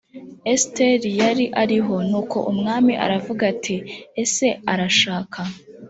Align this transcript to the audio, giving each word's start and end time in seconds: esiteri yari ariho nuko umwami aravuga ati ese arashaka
esiteri 0.53 1.09
yari 1.21 1.45
ariho 1.63 1.95
nuko 2.09 2.37
umwami 2.51 2.93
aravuga 3.05 3.41
ati 3.53 3.75
ese 4.23 4.47
arashaka 4.71 5.39